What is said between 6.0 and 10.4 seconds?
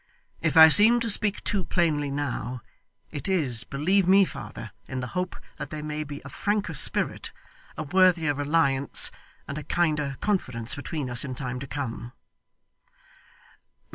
be a franker spirit, a worthier reliance, and a kinder